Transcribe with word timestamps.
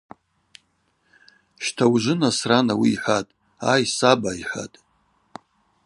Щта, 1.65 1.83
ужвы 1.93 2.13
Насран 2.21 2.67
ауи 2.73 2.89
йхӏватӏ: 2.95 3.35
Ай 3.71 3.83
саба!— 3.97 4.31
йхӏватӏ. 4.41 4.77